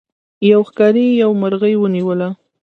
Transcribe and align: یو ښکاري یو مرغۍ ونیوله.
یو 0.51 0.61
ښکاري 0.69 1.05
یو 1.23 1.31
مرغۍ 1.41 1.73
ونیوله. 1.77 2.29